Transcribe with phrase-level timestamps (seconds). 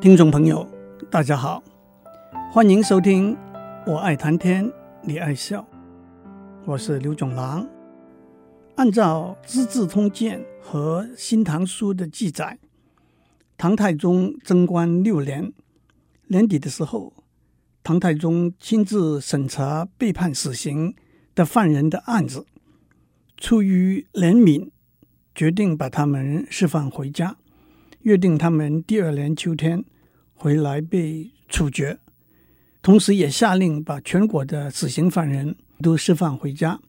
[0.00, 0.64] 听众朋友，
[1.10, 1.60] 大家好，
[2.52, 3.34] 欢迎收听
[3.84, 5.60] 《我爱谈天，你爱笑》，
[6.64, 7.68] 我是刘总郎。
[8.76, 12.60] 按照《资治通鉴》和《新唐书》的记载，
[13.56, 15.52] 唐太宗贞观六年
[16.28, 17.12] 年底的时候，
[17.82, 20.94] 唐太宗亲自审查被判死刑
[21.34, 22.46] 的犯人的案子，
[23.36, 24.70] 出于怜悯，
[25.34, 27.36] 决定把他们释放回家。
[28.02, 29.84] 约定他们第二年秋天
[30.34, 31.98] 回来被处决，
[32.80, 36.80] 同时也下令把全国的死刑犯人都释放回家，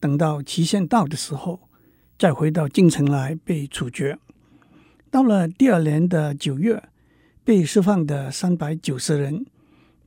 [0.00, 1.60] 等到期限到的时候，
[2.18, 4.18] 再回到京城来被处决。
[5.10, 6.82] 到了第二年的九月，
[7.44, 9.46] 被释放的三百九十人，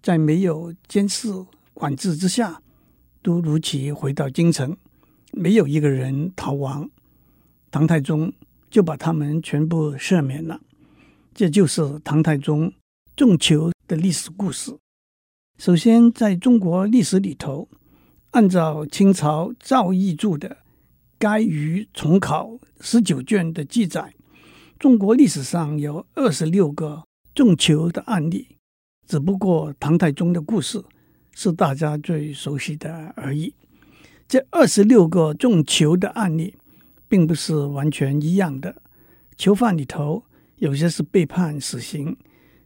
[0.02, 1.30] 在没有监视
[1.74, 2.62] 管制之下，
[3.22, 4.76] 都如期回到京城，
[5.32, 6.90] 没有一个人逃亡。
[7.72, 8.34] 唐太宗。
[8.76, 10.60] 就把他们全部赦免了，
[11.34, 12.74] 这就是唐太宗
[13.16, 14.76] 重囚的历史故事。
[15.58, 17.70] 首先，在中国历史里头，
[18.32, 20.50] 按照清朝赵翼著的
[21.18, 22.48] 《该于重考》
[22.82, 24.14] 十九卷的记载，
[24.78, 28.58] 中国历史上有二十六个重囚的案例，
[29.08, 30.84] 只不过唐太宗的故事
[31.34, 33.54] 是大家最熟悉的而已。
[34.28, 36.56] 这二十六个重囚的案例。
[37.08, 38.82] 并不是完全一样的，
[39.38, 40.24] 囚犯里头
[40.58, 42.18] 有些是被判死刑，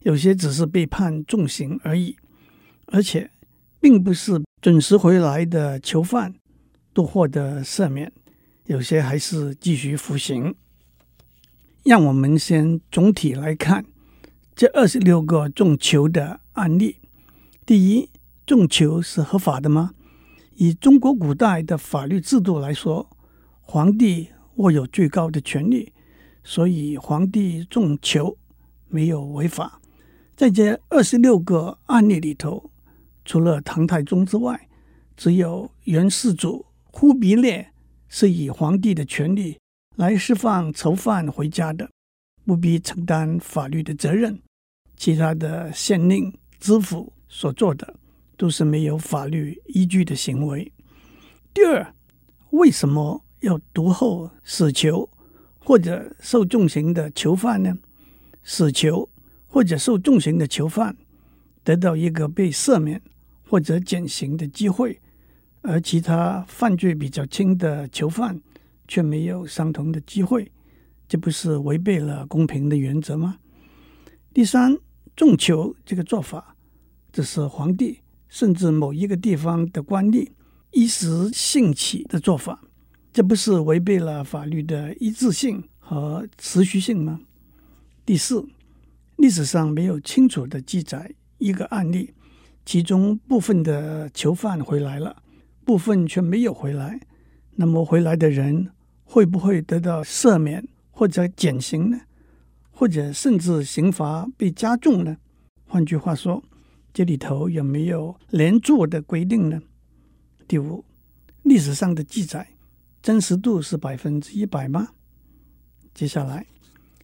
[0.01, 2.15] 有些只是被判重刑而已，
[2.87, 3.31] 而且
[3.79, 6.35] 并不是准时回来的囚犯
[6.93, 8.11] 都获得赦免，
[8.65, 10.55] 有些还是继续服刑。
[11.83, 13.85] 让我们先总体来看
[14.55, 16.97] 这二十六个重囚的案例。
[17.65, 18.09] 第一，
[18.45, 19.91] 重囚是合法的吗？
[20.55, 23.09] 以中国古代的法律制度来说，
[23.71, 24.29] 皇帝。
[24.55, 25.93] 握有最高的权力，
[26.43, 28.37] 所以皇帝重囚
[28.89, 29.79] 没有违法。
[30.35, 32.69] 在这二十六个案例里头，
[33.23, 34.67] 除了唐太宗之外，
[35.15, 37.71] 只有元世祖忽必烈
[38.09, 39.57] 是以皇帝的权力
[39.95, 41.89] 来释放囚犯回家的，
[42.43, 44.41] 不必承担法律的责任。
[44.97, 47.95] 其他的县令、知府所做的
[48.35, 50.69] 都是没有法律依据的行为。
[51.53, 51.93] 第二，
[52.49, 53.23] 为什么？
[53.41, 55.09] 要读后死囚
[55.63, 57.77] 或者受重刑的囚犯呢？
[58.43, 59.09] 死囚
[59.47, 60.97] 或者受重刑的囚犯
[61.63, 63.01] 得到一个被赦免
[63.47, 64.99] 或者减刑的机会，
[65.61, 68.41] 而其他犯罪比较轻的囚犯
[68.87, 70.51] 却没有相同的机会，
[71.07, 73.37] 这不是违背了公平的原则吗？
[74.33, 74.77] 第三，
[75.15, 76.55] 重囚这个做法，
[77.11, 80.29] 这是皇帝甚至某一个地方的官吏
[80.71, 82.61] 一时兴起的做法。
[83.19, 87.19] 这不是违背了法律的一致性和持续性吗？
[88.05, 88.47] 第四，
[89.17, 92.13] 历史上没有清楚的记载一个案例，
[92.65, 95.21] 其中部分的囚犯回来了，
[95.65, 96.97] 部分却没有回来。
[97.55, 98.69] 那么回来的人
[99.03, 101.99] 会不会得到赦免或者减刑呢？
[102.71, 105.17] 或者甚至刑罚被加重呢？
[105.65, 106.41] 换句话说，
[106.93, 109.61] 这里头有没有连坐的规定呢？
[110.47, 110.85] 第五，
[111.43, 112.47] 历史上的记载。
[113.01, 114.89] 真实度是百分之一百吗？
[115.93, 116.45] 接下来，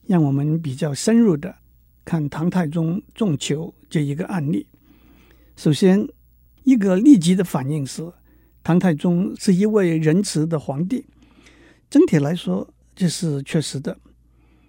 [0.05, 1.55] 让我们比较深入的
[2.03, 4.67] 看唐太宗重囚这一个案例。
[5.55, 6.07] 首先，
[6.63, 8.11] 一个立即的反应是，
[8.61, 11.05] 唐太宗是一位仁慈的皇帝。
[11.89, 13.97] 整体来说，这是确实的。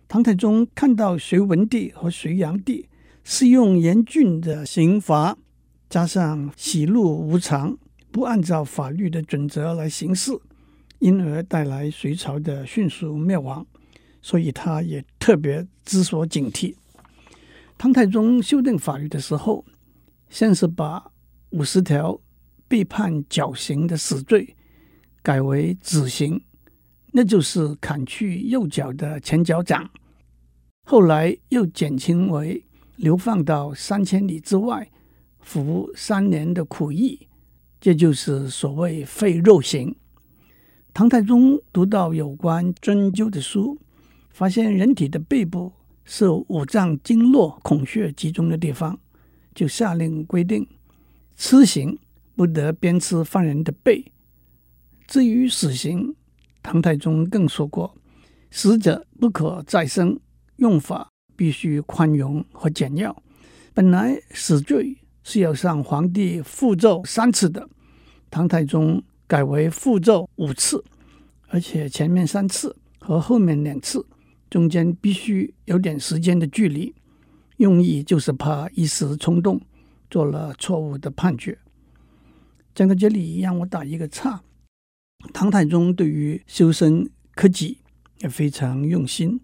[0.06, 2.88] 唐太宗看到隋文帝和隋炀帝
[3.25, 5.36] 是用严峻的刑罚，
[5.91, 7.76] 加上喜怒无常，
[8.12, 10.31] 不按照法律的准则来行事。
[10.98, 13.66] 因而带来隋朝的迅速灭亡，
[14.22, 16.74] 所以他也特别知所警惕。
[17.78, 19.64] 唐太宗修订法律的时候，
[20.30, 21.10] 先是把
[21.50, 22.18] 五十条
[22.66, 24.56] 被判绞刑的死罪
[25.22, 26.42] 改为子刑，
[27.12, 29.91] 那就是砍去右脚的前脚掌。
[30.84, 32.65] 后来又减轻为
[32.97, 34.91] 流放到三千里之外，
[35.41, 37.28] 服三年的苦役，
[37.80, 39.94] 这就是所谓废肉刑。
[40.97, 43.78] 唐太宗读到有关针灸的书，
[44.31, 45.71] 发现人体的背部
[46.07, 48.98] 是五脏经络孔穴集中的地方，
[49.54, 50.66] 就下令规定，
[51.37, 51.98] 笞刑
[52.34, 54.10] 不得鞭笞犯人的背。
[55.07, 56.15] 至于死刑，
[56.63, 57.95] 唐太宗更说过，
[58.51, 60.19] 死者不可再生，
[60.57, 63.15] 用法必须宽容和简要。
[63.75, 67.69] 本来死罪是要向皇帝复奏三次的，
[68.31, 69.04] 唐太宗。
[69.26, 70.84] 改为复奏五次，
[71.48, 74.06] 而且前面三次和后面两次
[74.48, 76.94] 中间必须有点时间的距离，
[77.56, 79.60] 用意就是怕一时冲动
[80.10, 81.58] 做了错误的判决。
[82.74, 84.42] 讲到这里，让我打一个岔。
[85.32, 87.78] 唐太宗对于修身克己
[88.18, 89.40] 也非常用心。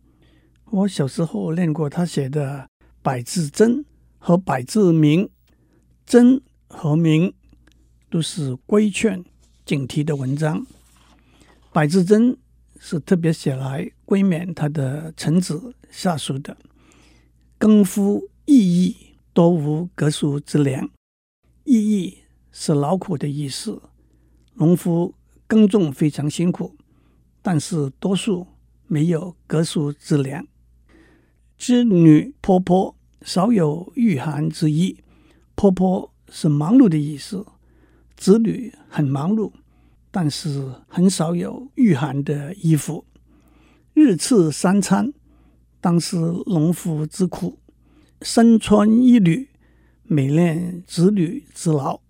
[0.70, 2.68] 我小时候练过他写的
[3.02, 3.78] 《百字真》
[4.18, 5.24] 和《百字明》，
[6.06, 7.34] 真和明
[8.08, 9.24] 都是规劝
[9.72, 10.60] 警惕的文章。
[11.72, 12.32] 《百字真》
[12.78, 16.54] 是特别写来规勉他的臣子下属的。
[17.56, 18.96] 耕夫役役，
[19.32, 20.90] 多无格俗之良。
[21.64, 22.18] 役役
[22.50, 23.80] 是劳苦的意思，
[24.56, 25.14] 农夫
[25.46, 26.76] 耕种非常辛苦，
[27.40, 28.46] 但是多数
[28.86, 30.46] 没有格俗之良。
[31.56, 34.98] 织女婆婆少有御寒之意，
[35.54, 37.46] 婆婆是忙碌的意思，
[38.18, 39.50] 子女很忙碌，
[40.12, 43.04] 但是很少有御寒的衣服。
[43.94, 45.12] 日赐三餐。
[45.80, 46.16] 当是
[46.46, 47.58] 农夫之苦，
[48.20, 49.48] 身穿一缕，
[50.04, 52.00] 每练子女之劳。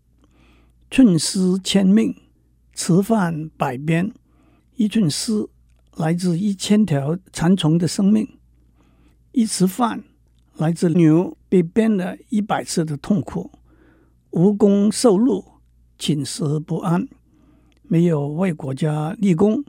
[0.91, 2.15] 寸丝千命，
[2.75, 4.13] 吃饭百鞭。
[4.77, 5.49] 一寸丝
[5.97, 8.29] 来自一千条蚕虫的生命，
[9.31, 10.05] 一匙饭
[10.59, 13.53] 来自牛被鞭了一百次的痛苦。
[14.33, 15.43] 无功受禄，
[15.99, 17.09] 寝食不安。
[17.93, 19.63] 没有为国家立功，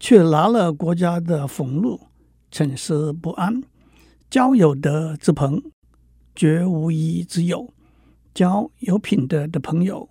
[0.00, 2.08] 却拿了国家的俸禄。
[2.50, 3.62] 寝食不安，
[4.28, 5.62] 交有德之朋，
[6.34, 7.72] 绝无义之友。
[8.34, 10.10] 交有品德的朋友，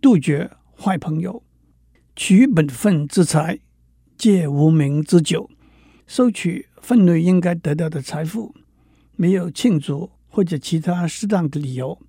[0.00, 1.44] 杜绝坏朋友。
[2.16, 3.60] 取本分之财，
[4.18, 5.48] 戒无名之酒。
[6.08, 8.52] 收取分内应该得到的财富，
[9.14, 12.00] 没有庆祝或者其他适当的理由，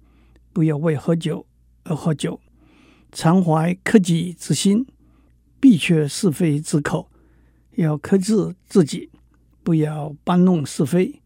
[0.51, 1.45] 不要为喝酒
[1.83, 2.39] 而喝酒。
[3.11, 4.85] 常怀克己之心，
[5.59, 7.09] 必却是非之口，
[7.75, 9.09] 要克制自己。
[9.63, 11.21] 不要搬弄是非。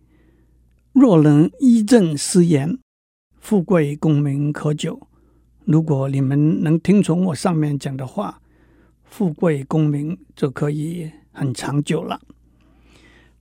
[0.93, 2.79] 若能依正誓言，
[3.39, 5.07] 富贵功名可久。
[5.63, 8.41] 如果你们能听从我上面讲的话，
[9.03, 12.19] 富贵功名就可以很长久了。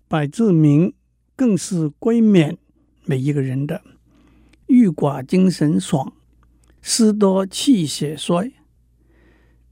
[0.06, 0.92] 百字明
[1.34, 2.58] 更是规勉
[3.06, 3.82] 每一个人的：
[4.66, 6.12] 欲寡精神爽，
[6.82, 8.52] 思多气血衰。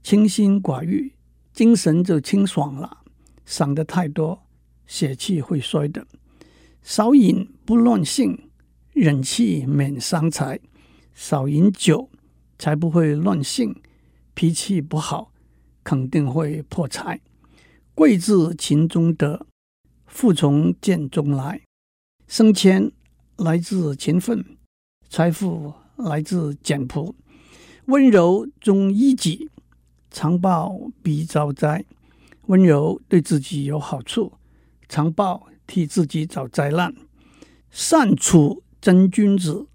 [0.01, 1.13] 清心寡欲，
[1.53, 3.03] 精神就清爽了；
[3.45, 4.43] 想得太多。
[4.87, 6.07] 血气会衰的，
[6.81, 8.49] 少饮不乱性，
[8.93, 10.59] 忍气免伤财。
[11.13, 12.09] 少饮酒
[12.57, 13.75] 才不会乱性，
[14.33, 15.31] 脾气不好
[15.83, 17.21] 肯定会破财。
[17.93, 19.45] 贵自勤中得，
[20.07, 21.61] 富从俭中来。
[22.27, 22.91] 升迁
[23.35, 24.57] 来自勤奋，
[25.09, 27.13] 财富来自简朴。
[27.85, 29.49] 温柔中依己，
[30.09, 31.85] 常报必遭灾。
[32.47, 34.33] 温柔对自己有好处。
[34.87, 36.95] 常报替自己找灾难，
[37.69, 39.67] 善处真君子，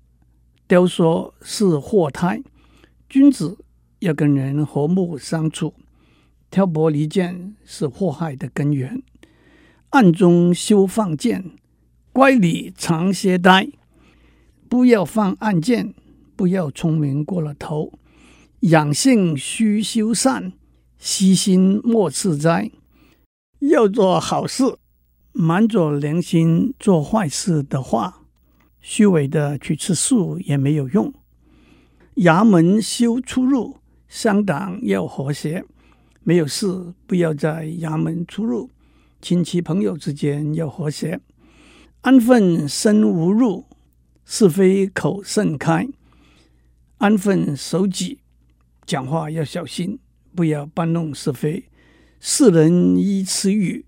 [0.67, 2.43] 雕说是祸胎。
[3.09, 3.59] 君子
[4.01, 5.75] 要跟人和睦相处，
[6.51, 9.01] 挑拨离间是祸害的根源。
[9.91, 11.53] 暗中修放箭，
[12.13, 13.69] 乖里藏些呆。
[14.69, 15.95] 不要放暗箭，
[16.37, 17.99] 不要聪明过了头。
[18.61, 20.53] 养性须修善，
[20.99, 22.71] 惜心莫自灾。
[23.61, 24.77] 要做好事。
[25.37, 28.23] 满着良心做坏事的话，
[28.81, 31.13] 虚伪的去吃素也没有用。
[32.19, 35.65] 衙门休出入，乡党要和谐。
[36.23, 38.71] 没有事不要在衙门出入，
[39.21, 41.21] 亲戚朋友之间要和谐。
[42.03, 43.65] 安分身无入，
[44.25, 45.89] 是非口甚开。
[47.05, 48.19] 安分守己，
[48.87, 49.99] 讲话要小心，
[50.35, 51.63] 不要搬弄是非。
[52.19, 53.85] 世人依此语。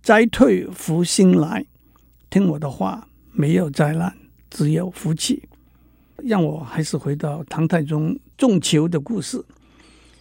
[0.00, 1.66] 灾退福星来，
[2.30, 4.16] 听我的话，没有灾难，
[4.48, 5.48] 只有福气。
[6.18, 9.44] 让我还是回到唐太宗种球的故事，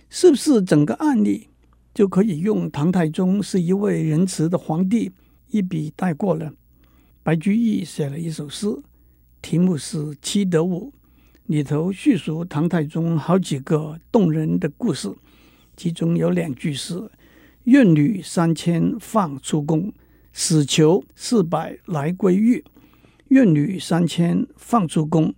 [0.10, 1.50] 是不是整个案例
[1.94, 5.12] 就可以用唐太宗是一位仁慈的皇帝
[5.50, 6.52] 一笔带过了？
[7.22, 8.66] 白居易写了一首诗，
[9.40, 10.92] 题目是《七德舞》，
[11.50, 15.12] 里头叙述唐太宗好几个动人的故事，
[15.76, 17.10] 其中有两句是。
[17.64, 19.92] 愿女三千放出宫，
[20.32, 22.64] 死囚四百来归狱。
[23.30, 25.34] 愿女三千放出宫，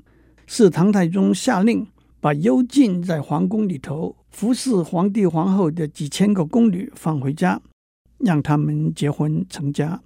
[0.45, 1.87] 是唐太宗下令
[2.19, 7.61] 把幽禁在皇宫里头服侍皇帝皇后的几千个宫女放回家，
[8.17, 10.01] 让他们结婚成家。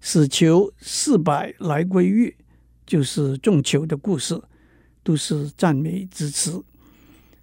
[0.00, 2.34] 死囚四百来归狱，
[2.86, 4.40] 就是种球的故事，
[5.02, 6.62] 都是赞美之词。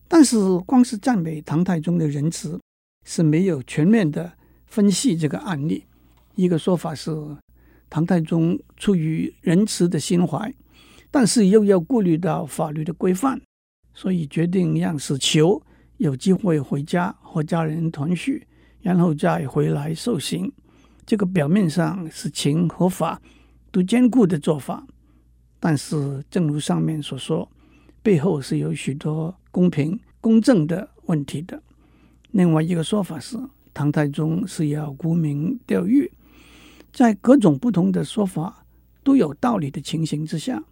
[0.07, 2.59] 但是，光是赞美唐太宗的仁慈。
[3.05, 4.31] 是没有全面的
[4.67, 5.83] 分析这个案例。
[6.35, 7.11] 一个说法是，
[7.89, 10.53] 唐太宗出于仁慈的心怀，
[11.09, 13.41] 但是又要顾虑到法律的规范，
[13.95, 15.59] 所以决定让死囚
[15.97, 18.45] 有机会回家和家人团聚，
[18.81, 20.51] 然后再回来受刑。
[21.03, 23.19] 这个表面上是情和法
[23.71, 24.85] 都兼顾的做法，
[25.59, 27.47] 但是正如上面所说，
[28.01, 31.61] 背后是有许多公平公正的问题的。
[32.31, 33.37] 另外一个说法是，
[33.73, 36.09] 唐太宗是要沽名钓誉。
[36.91, 38.65] 在各种不同的说法
[39.03, 40.63] 都有道理的情形之下，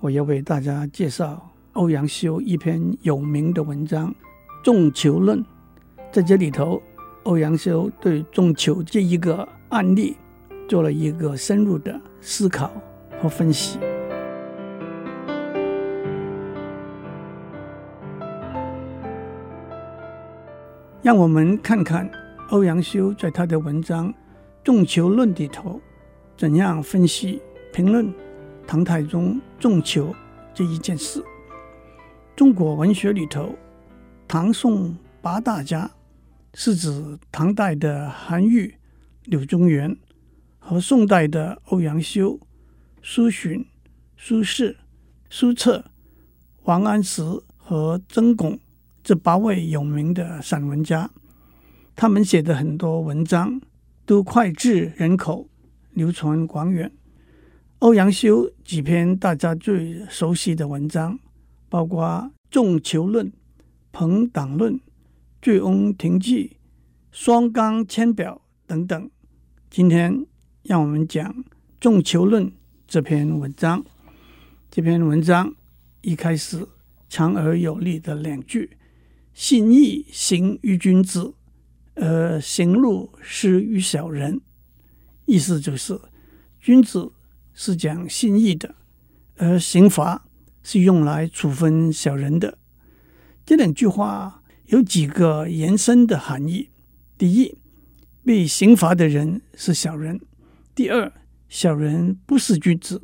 [0.00, 4.10] 我要为大家介绍欧阳修一篇有名的文章
[4.62, 5.38] 《仲囚论》。
[6.12, 6.82] 在这里头，
[7.22, 10.16] 欧阳修对仲囚这一个案例
[10.68, 12.70] 做了一个深入的思考
[13.20, 13.78] 和分析。
[21.04, 22.10] 让我们看看
[22.48, 24.10] 欧阳修在他的文章。
[24.64, 25.78] 《仲囚论》里头
[26.34, 27.42] 怎样分析
[27.74, 28.10] 评论
[28.66, 30.16] 唐太宗仲囚
[30.54, 31.22] 这一件事？
[32.34, 33.54] 中国文学里头，
[34.26, 35.90] 唐宋八大家
[36.54, 38.74] 是指唐代的韩愈、
[39.24, 39.94] 柳宗元
[40.58, 42.40] 和宋代的欧阳修、
[43.02, 43.62] 苏洵、
[44.16, 44.74] 苏轼、
[45.28, 45.84] 苏辙、
[46.62, 47.22] 王安石
[47.58, 48.58] 和曾巩
[49.04, 51.08] 这八位有名的散文家，
[51.94, 53.60] 他们写的很多文章。
[54.06, 55.48] 都脍炙人口，
[55.92, 56.92] 流传广远。
[57.78, 61.18] 欧阳修几篇大家最熟悉的文章，
[61.70, 62.04] 包括
[62.50, 63.26] 《仲囚论》
[63.92, 64.74] 《朋党论》
[65.40, 66.48] 《醉翁亭记》
[67.10, 69.10] 《双缸千表》等等。
[69.70, 70.26] 今天
[70.64, 71.34] 让我们讲
[71.80, 72.46] 《仲囚论》
[72.86, 73.82] 这篇文章。
[74.70, 75.54] 这篇文章
[76.02, 76.66] 一开始
[77.08, 78.76] 强而有力的两句
[79.34, 81.34] ：“信义行于君子。”
[81.96, 84.40] 而刑戮施于小人，
[85.26, 86.00] 意思就是
[86.60, 87.12] 君子
[87.52, 88.74] 是讲信义的，
[89.36, 90.26] 而刑罚
[90.64, 92.58] 是用来处分小人的。
[93.46, 96.70] 这两句话有几个延伸的含义：
[97.16, 97.56] 第一，
[98.24, 100.18] 被刑罚的人是小人；
[100.74, 101.12] 第二，
[101.48, 102.98] 小人不是君子；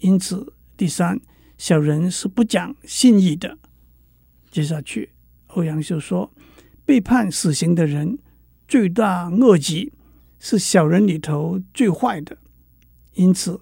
[0.00, 1.18] 因此，第三，
[1.56, 3.56] 小人是不讲信义的。
[4.50, 5.12] 接下去，
[5.48, 6.32] 欧阳修说。
[6.84, 8.18] 被判死刑的人，
[8.66, 9.92] 罪大恶极，
[10.38, 12.38] 是小人里头最坏的。
[13.12, 13.60] 因此，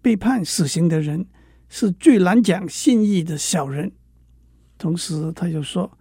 [0.00, 1.26] 被判死刑的人
[1.68, 3.92] 是最难讲信义的小人。
[4.78, 5.98] 同时，他又说，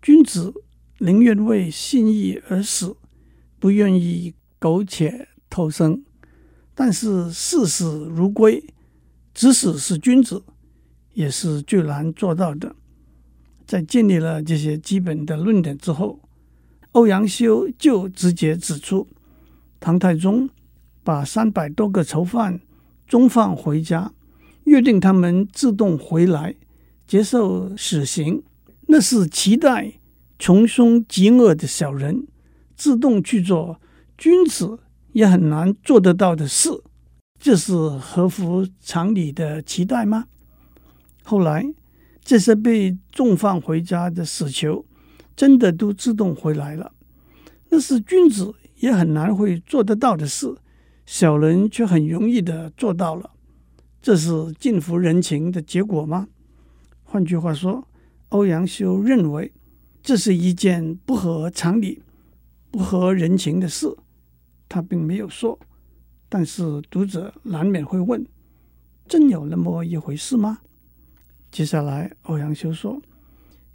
[0.00, 0.54] 君子
[1.00, 2.96] 宁愿为信义而死，
[3.58, 6.02] 不愿意苟且偷生。
[6.74, 8.64] 但是，视死如归，
[9.34, 10.42] 即使是君子，
[11.12, 12.74] 也是最难做到的。
[13.66, 16.20] 在建立了这些基本的论点之后，
[16.92, 19.08] 欧阳修就直接指出，
[19.80, 20.48] 唐太宗
[21.02, 22.60] 把三百多个囚犯
[23.08, 24.12] 终放回家，
[24.64, 26.54] 约定他们自动回来
[27.08, 28.44] 接受死刑，
[28.86, 29.94] 那是期待
[30.38, 32.28] 穷凶极恶的小人
[32.76, 33.80] 自动去做
[34.16, 34.78] 君子
[35.12, 36.70] 也很难做得到的事，
[37.40, 40.26] 这是合乎常理的期待吗？
[41.24, 41.74] 后来。
[42.26, 44.84] 这些被重放回家的死囚，
[45.36, 46.92] 真的都自动回来了。
[47.68, 50.52] 那是君子也很难会做得到的事，
[51.06, 53.30] 小人却很容易的做到了。
[54.02, 56.26] 这是近乎人情的结果吗？
[57.04, 57.86] 换句话说，
[58.30, 59.52] 欧阳修认为
[60.02, 62.02] 这是一件不合常理、
[62.72, 63.96] 不合人情的事。
[64.68, 65.56] 他并没有说，
[66.28, 68.26] 但是读者难免会问：
[69.06, 70.58] 真有那么一回事吗？
[71.56, 73.00] 接下来，欧阳修说：“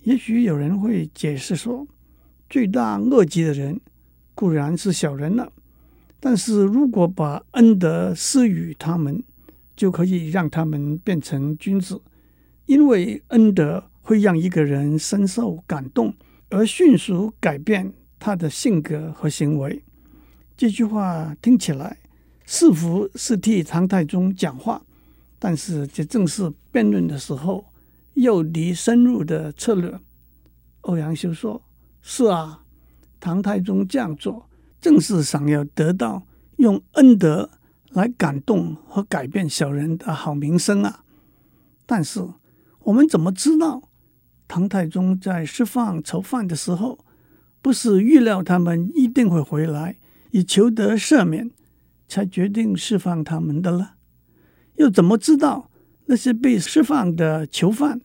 [0.06, 1.88] 也许有人会解释说，
[2.48, 3.82] 罪大恶极的人
[4.36, 5.52] 固然是小人了，
[6.20, 9.24] 但是如果把恩德施予他们，
[9.76, 12.00] 就可以让他们变成君子，
[12.68, 16.14] 因为恩德会让一个人深受感动，
[16.50, 19.82] 而迅速改变他的性格和行为。”
[20.56, 21.98] 这句话听起来
[22.46, 24.80] 似乎是替唐太宗讲话，
[25.40, 27.66] 但是这正是辩论的时候。
[28.14, 30.00] 诱敌深入的策略，
[30.82, 31.64] 欧阳修说
[32.02, 32.64] ：“是啊，
[33.20, 34.50] 唐太宗这样做，
[34.82, 36.24] 正是想要得到
[36.58, 37.50] 用恩德
[37.90, 41.04] 来感动和改变小人的好名声啊。
[41.86, 42.22] 但是，
[42.80, 43.90] 我们怎么知道
[44.48, 47.00] 唐太宗在释放囚犯的时候，
[47.62, 49.98] 不是预料他们一定会回来，
[50.32, 51.50] 以求得赦免，
[52.08, 53.96] 才决定释放他们的了？
[54.76, 55.70] 又怎么知道？”
[56.12, 58.02] 那些被释放的囚犯，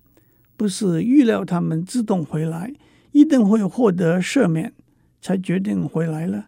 [0.56, 2.72] 不是预料他们自动回来，
[3.10, 4.72] 一定会获得赦免，
[5.20, 6.46] 才决定回来了。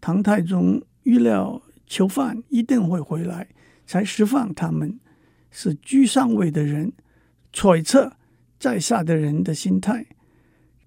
[0.00, 3.48] 唐太宗预料囚犯一定会回来，
[3.84, 4.98] 才释放他们，
[5.50, 6.90] 是居上位的人
[7.52, 8.14] 揣测
[8.58, 10.06] 在下的人的心态。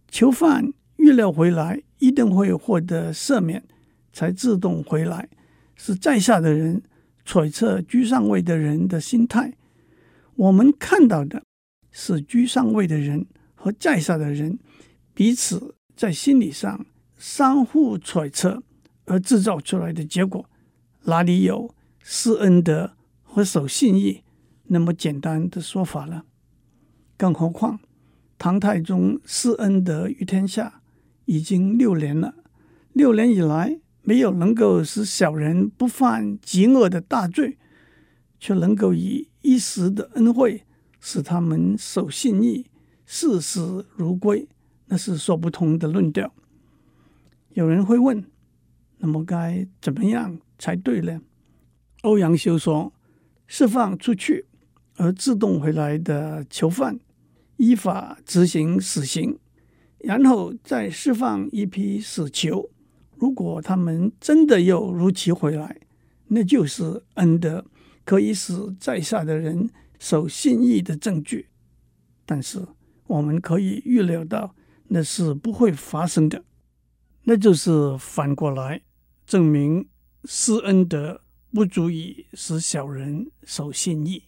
[0.08, 3.64] 囚犯预料回来一定会获得赦免，
[4.12, 5.30] 才自动回来，
[5.76, 6.82] 是在下的人
[7.24, 9.54] 揣测居上位的人的心态。
[10.36, 11.44] 我们看到的
[11.92, 14.58] 是居上位的人和在下的人
[15.14, 16.86] 彼此在心理上
[17.18, 18.64] 相互揣测
[19.06, 20.50] 而制造出来的结果，
[21.04, 24.24] 哪里有施恩德和守信义
[24.66, 26.24] 那么简单的说法呢？
[27.18, 27.80] 更何况，
[28.38, 30.82] 唐太宗施恩德于天下
[31.26, 32.34] 已经六年了，
[32.94, 37.58] 六年以来没有能够使小人不犯极恶的大罪，
[38.42, 40.66] 却能够以一时的恩惠
[41.00, 42.66] 使他们守信义、
[43.06, 44.50] 视死如归，
[44.88, 46.34] 那是说不通的论调。
[47.54, 48.26] 有人会问：
[48.98, 51.22] 那么该怎么样才对呢？
[52.02, 52.92] 欧阳修说：
[53.46, 54.48] 释放出去
[54.96, 57.00] 而自动回来的囚犯。
[57.58, 59.38] 依法执行死刑，
[60.00, 62.72] 然后再释放一批死囚。
[63.18, 65.80] 如果他们真的又如期回来，
[66.30, 67.64] 那就是恩德，
[68.06, 71.50] 可以使在下的人守信义的证据。
[72.26, 72.66] 但是
[73.08, 74.56] 我们可以预料到，
[74.88, 76.44] 那是不会发生的。
[77.24, 78.82] 那就是反过来
[79.26, 79.88] 证明
[80.26, 81.22] 施恩德
[81.54, 84.24] 不足以使小人守信义。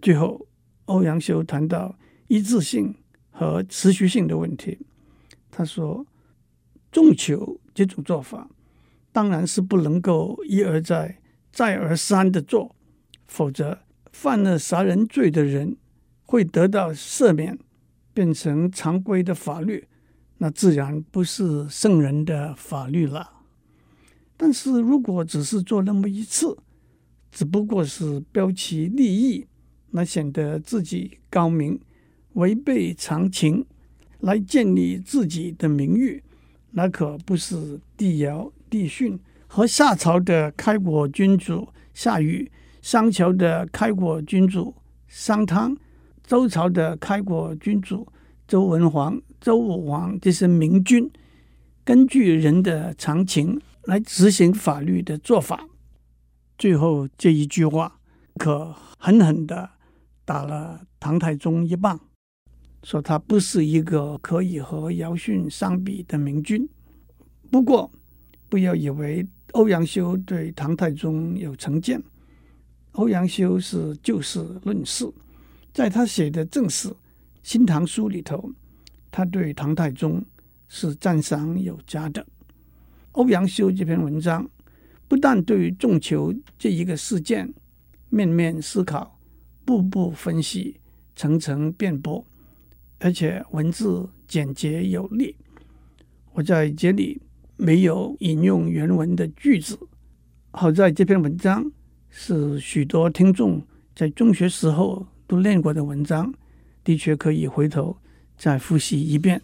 [0.00, 0.46] 最后，
[0.86, 1.96] 欧阳修谈到。
[2.28, 2.94] 一致性
[3.30, 4.78] 和持续性的问题，
[5.50, 6.06] 他说
[6.90, 8.48] ：“重求这种做法
[9.12, 11.20] 当然是不能够一而再、
[11.52, 12.74] 再而三的做，
[13.32, 13.78] 否则
[14.12, 15.74] 犯了杀人罪的人
[16.26, 17.58] 会得到赦免，
[18.12, 19.88] 变成常规的法律，
[20.36, 23.30] 那自然不是圣人的法律了。
[24.36, 26.58] 但是如果只是做那么一次，
[27.30, 29.46] 只不过是标其立异，
[29.92, 31.80] 那显得自己高明。”
[32.34, 33.62] 违背常情
[34.20, 36.22] 来建立自己的名誉，
[36.70, 42.50] 那可不是帝尧、帝训和夏朝的开国君主夏禹、
[42.82, 44.74] 商朝的开国君主
[45.06, 45.74] 商汤、
[46.24, 48.06] 周朝的开国君主
[48.48, 51.08] 周文王、周武王这些明君
[51.84, 55.64] 根据人的常情来执行法律的做法。
[56.58, 58.00] 最后这一句话
[58.34, 59.70] 可狠狠地
[60.24, 61.98] 打了唐太宗一棒。
[62.82, 66.68] 说他不是一个可以和尧舜相比的明君。
[67.48, 67.88] 不过，
[68.48, 72.02] 不要以为欧阳修对唐太宗有成见。
[72.92, 75.10] 欧阳修是就事论事，
[75.72, 76.88] 在他写的正史
[77.42, 78.50] 《新唐书》里头，
[79.10, 80.22] 他对唐太宗
[80.68, 82.26] 是赞赏有加的。
[83.12, 84.48] 欧阳修这篇文章
[85.08, 87.52] 不但对于重囚这一个事件
[88.10, 89.18] 面面思考、
[89.64, 90.78] 步步分析、
[91.16, 92.24] 层层辩驳。
[92.98, 95.34] 而且文字简洁有力，
[96.34, 97.20] 我在这里
[97.56, 99.78] 没有引用原文的句子。
[100.52, 101.72] 好在这篇文章
[102.14, 103.60] 是许多听众
[103.96, 106.32] 在中学时候都练过的文章，
[106.84, 107.96] 的确可以回头
[108.36, 109.40] 再复习一遍。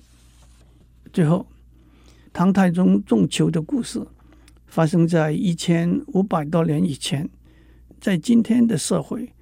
[1.10, 1.46] 最后，
[2.30, 4.06] 唐太宗重囚的故事
[4.66, 7.26] 发生在一千五百多年以前，
[7.98, 9.32] 在今天的社会，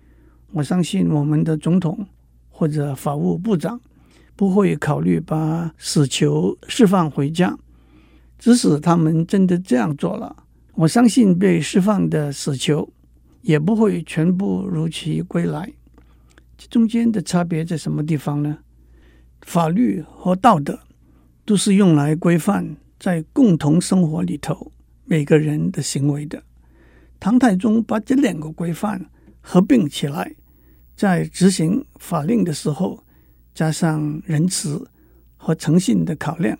[0.52, 2.06] 我相信我们的总统
[2.48, 3.78] 或者法务部长。
[4.36, 7.58] 不会考虑把死囚释放回家，
[8.38, 12.86] 即使他们真的这样做了，我相信被释放的死囚
[13.46, 15.72] 也不会全部如期归来。
[16.58, 18.58] 这中间的差别在什么地方呢？
[19.42, 20.80] 法律和道德
[21.44, 24.72] 都是用来规范在共同生活里头
[25.04, 26.42] 每个人的行为的。
[27.20, 29.08] 唐太宗把这两个规范
[29.40, 30.34] 合并起来，
[30.96, 33.02] 在执行法令的时候。
[33.54, 34.86] 加上仁慈
[35.38, 36.58] 和诚信的考量，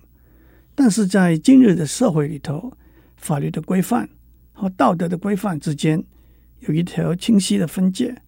[0.73, 2.73] 但是在今日的社会里头，
[3.17, 4.09] 法律的规范
[4.51, 6.03] 和道德的规范之间
[6.59, 8.21] 有一条清晰的分界。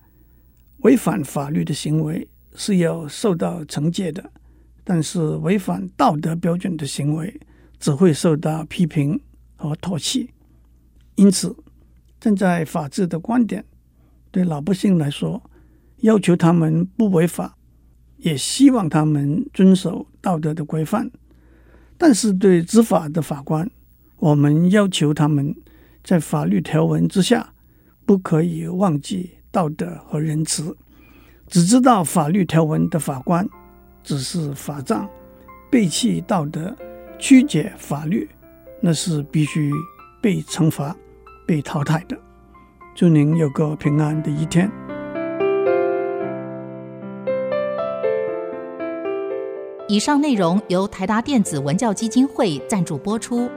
[0.79, 4.31] 违反法律的行为是要受到惩戒的，
[4.83, 7.39] 但是违反道德标准的行为
[7.79, 9.19] 只会受到批评
[9.55, 10.29] 和唾弃。
[11.15, 11.55] 因此，
[12.19, 13.65] 站在法治的观点，
[14.31, 15.41] 对老百姓来说，
[15.97, 17.55] 要求他们不违法。
[18.17, 21.09] 也希望他们遵守道德的规范，
[21.97, 23.71] 但是对执法的法官，
[24.17, 25.55] 我们要求他们
[26.03, 27.53] 在法律条文之下，
[28.09, 30.75] 不可以忘记道德和仁慈。
[31.47, 33.47] 只知道法律条文的法官
[34.03, 35.07] 只是法杖
[35.69, 36.75] 背弃道德
[37.19, 38.27] 曲解法律
[38.81, 39.71] 那是必须
[40.23, 40.95] 被惩罚
[41.45, 42.17] 被淘汰的。
[42.95, 44.67] 祝您有个平安的一天。
[49.87, 53.47] 以上内容由台达电子文教基金会赞助播出。